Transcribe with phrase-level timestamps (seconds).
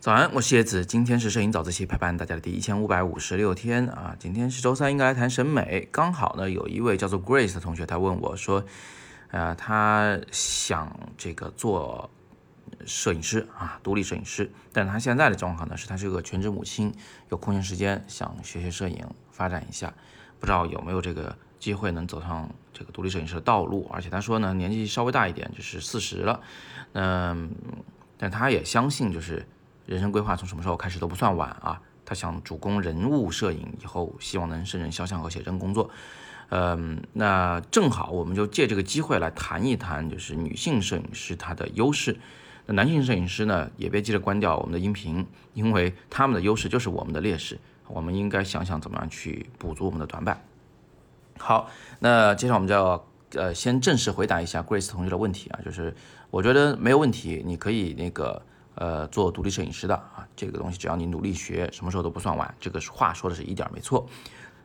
[0.00, 5.86] 早安，我是叶子，今天是摄影早自习陪伴大家的第一千五百五十六天啊，今天是周三，应该来谈审美。
[5.92, 8.64] 刚好呢，有一位叫做 Grace 的同学，他问我说，
[9.28, 12.10] 呃，他想这个做
[12.86, 16.94] 摄影师啊，独立摄影师，但是他现在的状况呢，是他是个全职母亲，
[17.28, 19.92] 有空闲时间想学学摄影，发展一下，
[20.38, 22.48] 不知道有没有这个机会能走上
[22.80, 23.88] 这个独立摄影师的道路。
[23.92, 26.40] 而且他说呢，年纪稍微大一点，就是四十了，
[26.94, 27.48] 嗯，
[28.18, 29.46] 但他也相信就是。
[29.86, 31.82] 人生规划从什么时候开始都不算晚啊！
[32.04, 35.90] 他想主攻人物摄影，以后希望能胜任肖像和写真工作。
[36.50, 42.16] 嗯，那正好我们就借这个机会来谈一谈，就是女性摄影师她的优势。
[42.66, 47.58] 那男性摄影师呢，也别急着关掉我们的音频，因为他们的优势就是我们的劣势。
[47.88, 50.40] 我们应该想想怎么样去补足我们的短板。
[51.40, 51.68] 好，
[51.98, 55.92] 那接下来我们就要呃先正式回答一下 Grace 同学的问题啊，就是
[56.30, 58.40] 我觉得没有问题，你可以那个。
[58.76, 62.54] 呃，做独立摄影师的啊，这个东西只要你努力学，什么时候都不算晚。
[62.58, 64.06] 这个话说的是一点没错。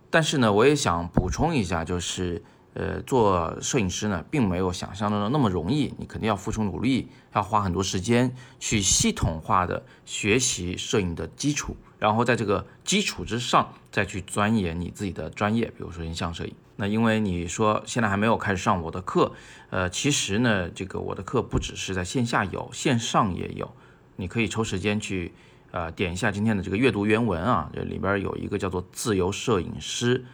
[0.09, 2.41] 但是呢，我也想补充一下，就是
[2.75, 5.93] 呃，做摄影师呢，并没有想象中的那么容易。
[5.97, 16.53] 你肯定要付出努力，要花很多时间去系统化的学习摄影的基础，然后在这个基础之上再去钻研你自己的专业，比如说人像摄影。
[16.75, 19.31] 那因为你说现在还没有开始上我的课，
[19.69, 23.73] 呃，其实呢，这个我的课不只是在线下有，线上也有。
[24.17, 25.33] 你可以抽时间去，
[25.71, 30.25] 呃，点一下今天的这个阅读原文啊，这里边有一个叫做自由摄影师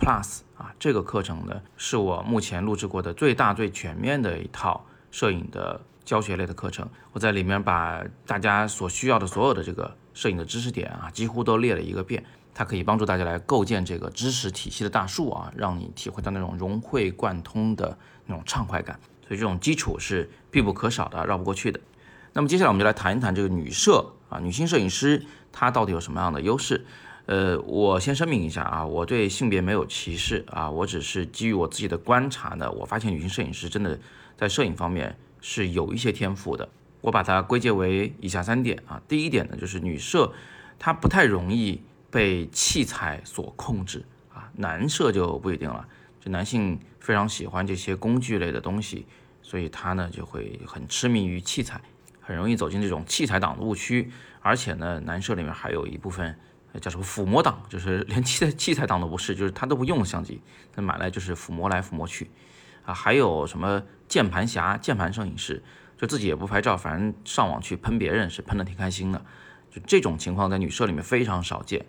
[0.00, 6.88] Plus 啊，这个课程呢是我目前录制过的最大最全面的一套摄影的教学类的课程。
[7.12, 12.24] 我在里面把大家所需要的所有的这个摄影的知识点啊，几乎都列了一个遍。
[12.52, 18.98] 它可以帮助大家来构建这个知识体系的大树啊，让你体会到那种融会贯通的那种畅快感。
[19.26, 21.78] 所以这种基础是必不可少的，绕不过去的。
[22.32, 26.84] 那么接下来我们就来谈一谈这个女摄啊，女性摄影师她到底有什么样的优势？
[27.26, 33.98] 呃，我先声明一下啊，我对性别没有歧视啊，我只是基于我自己的观察呢，我发现女性摄影师真的
[34.36, 36.68] 在摄影方面是有一些天赋的。
[37.00, 40.32] 我把它归结为以下三点啊，第一点呢，就是女摄
[40.78, 41.80] 她不太容易
[42.10, 45.86] 被器材所控制啊，男摄就不一定了，
[46.20, 49.06] 就男性非常喜欢这些工具类的东西，
[49.40, 51.80] 所以他呢就会很痴迷于器材。
[52.22, 54.08] 很容易走进这种器材党的误区，
[54.40, 56.38] 而且呢，男摄里面还有一部分
[56.78, 60.40] 叫什么抚摸党，就是连器材器材党都不是，就是他都不用相机，
[60.72, 62.30] 他买来就是抚摸来抚摸去，
[62.84, 65.62] 啊，还有什么键盘侠、键盘摄影师，
[65.96, 69.20] 就自己也不拍照，反正上网去喷别人是喷的挺开心的，
[69.70, 71.84] 就这种情况在女摄里面非常少见，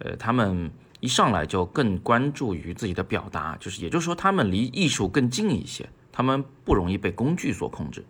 [0.00, 8.04] 呃，他们一上来就更关注于自己的表达，就是也就是说他们离艺术更近一些，他们不容易被工具所控制。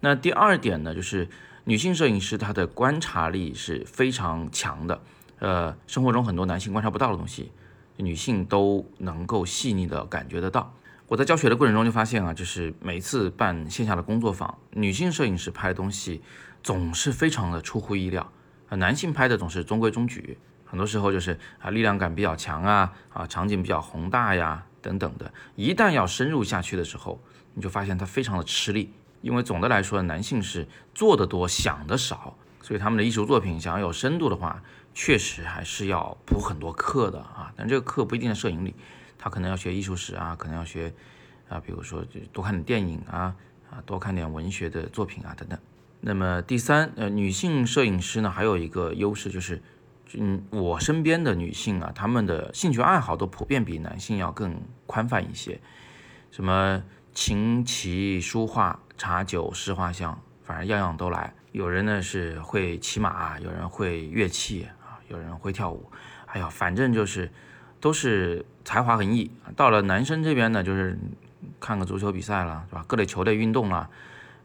[0.00, 1.26] 那第二点呢，就是
[1.66, 5.02] 女性摄影师她的观察力是非常强的，
[5.38, 7.50] 呃，生活中很多男性观察不到的东西，
[7.96, 10.74] 女性都能够细腻的感觉得到。
[11.08, 16.20] 我在教学的过程中就发现啊，就是每次办线下的工作坊，女性摄影师拍的东西
[16.62, 18.30] 总是非常的出乎意料，
[18.68, 20.36] 啊，男性拍的总是中规中矩，
[20.66, 25.32] 很多时候就是啊力量感比较强啊，啊场景比较宏大呀等等的。
[25.56, 27.18] 一旦要深入下去的时候，
[27.54, 28.92] 你就发现他非常的吃力。
[29.24, 34.62] 因为总的来说，男性是做的多，想的少，所以他们的艺术作品想要有深度的话，
[34.92, 37.50] 确实还是要补很多课的啊。
[37.56, 38.74] 但这个课不一定在摄影里，
[39.16, 40.92] 他可能要学艺术史啊，可能要学
[41.48, 43.34] 啊，比如说就多看点电影啊，
[43.70, 45.58] 啊，多看点文学的作品啊等等。
[46.02, 49.62] 那么第三，呃，女性摄影师呢，还有一个优势就是，
[50.12, 55.58] 嗯，我身边的女性啊，她们的兴趣爱好都普遍比男性要更宽泛一些，
[56.30, 56.82] 什么
[57.14, 58.78] 琴棋书画。
[58.96, 61.34] 茶酒诗画像，反正样样都来。
[61.52, 65.90] 有人呢是会骑马，有人会乐器啊，有人会跳舞。
[66.26, 67.30] 哎呀，反正就是
[67.80, 69.30] 都是才华横溢。
[69.54, 70.98] 到了男生这边呢，就是
[71.60, 72.84] 看个足球比赛了，是吧？
[72.88, 73.88] 各类球类运动了，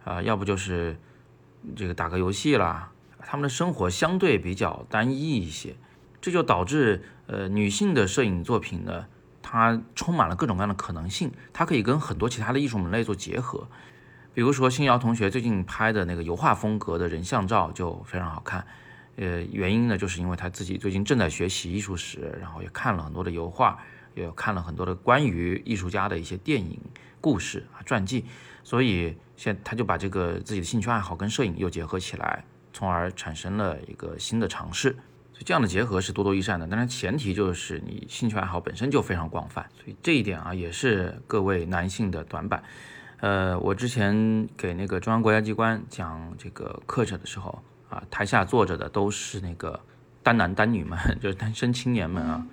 [0.03, 0.97] 啊，要不就是
[1.75, 2.91] 这个打个游戏啦。
[3.21, 5.75] 他们的生活相对比较单一一些，
[6.21, 9.07] 这就导致呃女性的摄影作品呢，
[9.41, 13.67] 它充满了各种各样的可能性，它可以跟很多其他的艺术门类做结合。
[14.33, 18.65] 比如说，新瑶同学最近拍的那个油画风格的人像照就非常好看，
[19.17, 23.77] 呃，原因呢，就是因为他自己最近正在学习艺术史，然后也看了很多的油画，
[24.15, 26.79] 也看了很多的关于艺术家的一些电影
[27.19, 28.23] 故事啊传记，
[28.63, 34.91] 所以现他就把这个自己的兴趣爱好跟摄影又结合起来，从而产生了一个新的尝试。
[35.33, 42.63] 所以这样的结合是多多益善的，当然前提就是你兴趣爱好本身就非常广泛，所以这一点啊也是各位男性的短板。
[43.21, 49.79] 呃，我之前给那个中央国家机关讲这个课程的时候啊，台下坐着的都是那个
[50.23, 52.45] 单男单女们， 就是单身青年们啊。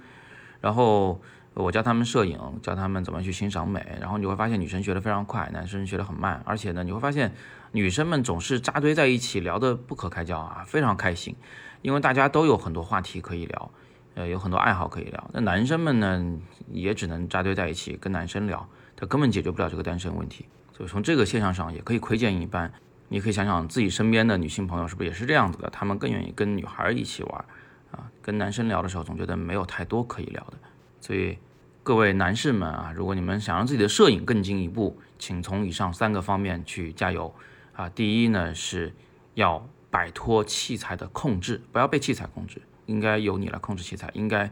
[0.61, 1.21] 然后
[1.55, 3.97] 我教他们摄影，教他们怎么去欣赏美。
[4.01, 6.43] 然后你会发现，女生学得非常快，男生学得很慢。
[6.45, 7.33] 而且呢，你会发现
[7.71, 11.37] 女生们总是扎堆在一起聊得不可开交啊，非常开心，
[11.83, 13.71] 因为大家都有很多话题可以聊，
[14.15, 15.31] 呃，有很多爱好可以聊。
[15.33, 16.25] 那男生们呢，
[16.73, 20.47] 也只能扎堆在一起跟男生聊，他根本解决不了这个单身问题。
[20.73, 22.73] 所以从这个现象上也可以窥见一斑。
[23.09, 25.71] 你可以想想自己身边的女性朋友是不是也是这样子的？
[25.71, 27.45] 她们更愿意跟女孩一起玩，
[27.93, 30.59] 啊，跟男生聊的时候总觉得没有太多可以聊的。
[31.01, 31.39] 所以
[31.85, 37.33] 各位男士们啊，如果你们想让自己的摄影更进一步，请从以上三个方面去加油
[37.75, 37.89] 啊。
[37.89, 38.93] 第一呢是
[39.35, 44.51] 要摆脱器材的控制，不要被器材控制，应该由你来控制器材，应该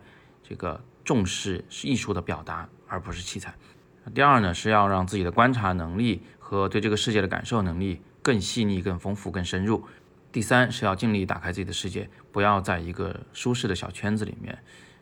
[0.48, 3.52] 这个重视是艺术的表达，而不是器材。
[4.12, 9.86] 第二呢，是要让自己的观察能力和对这个世界的感受能力更细腻、更丰富、更深入。
[10.30, 14.58] 第三是要尽力打开自己的世界，不要在一个舒适的小圈子里面，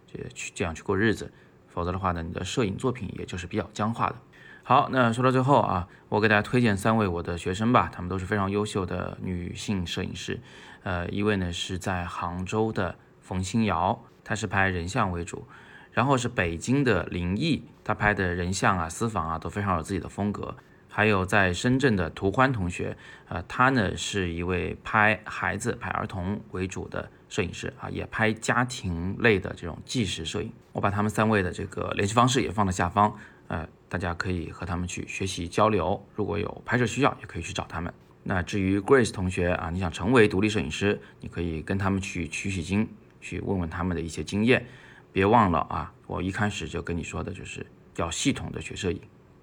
[0.07, 1.33] 这去这样去过日子，
[1.69, 4.17] 否则的话呢，你的摄影作品也就是比较僵化的。
[4.63, 10.39] 好，那说到最后啊，我给大家推荐三位我的学生吧，他们都是非常优秀的女性摄影师。
[10.85, 15.47] 呃，一位呢是在杭州的冯新瑶，她是拍人像为主。
[15.93, 20.57] 然后是北京的林毅，他拍的人像啊、私房啊都非常有自己的风格。
[20.95, 22.95] 还有在深圳的涂欢同学，
[23.29, 30.53] 呃，他呢是一位拍孩子、拍儿童为主的摄影师啊，也拍家庭类的这种纪实摄影。
[30.73, 33.17] 我把他们三位的这个联系方式也放在下方，
[33.49, 36.07] 呃，大家可以和他们去学习交流。
[36.15, 37.91] 如果有拍摄需要，也可以去找他们。
[38.25, 42.87] 那至于 Grace 同学啊，你想成为独立摄影师，你可以跟他们去取取经，
[43.19, 44.67] 去问问他们的一些经验。
[45.13, 45.93] 别忘了啊！
[46.07, 47.67] 我一开始就跟你说的，就是
[47.97, 48.99] 要系统的学摄影。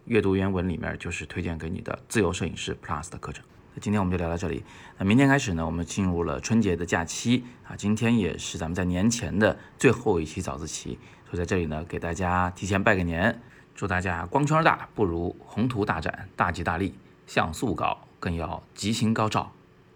[0.06, 3.46] 阅读原文里面就是推荐给你的自由摄影师 Plus 的课程。
[3.76, 4.64] 那今天我们就聊到这里。
[4.98, 7.76] 那明天开始呢，我们进入了春节的假期啊。
[7.76, 10.98] 今天也是咱们在年前的最后一期早自习，
[11.30, 13.40] 所以在这里呢，给大家提前拜个年，
[13.76, 16.96] 祝大家光圈大不如宏图大展，大吉大利，
[17.28, 19.52] 像素高更要吉星高照，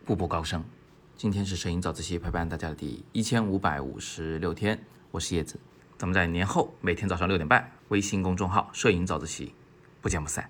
[0.06, 0.64] 步步高升。
[1.16, 4.80] 今天是摄影早自习陪伴大家的第一千五百五十六天。
[5.14, 5.60] 我是叶子，
[5.96, 9.54] 咱们在年后每天早上六点半，微信公众号“摄影早自习”，
[10.02, 10.50] 不见不散。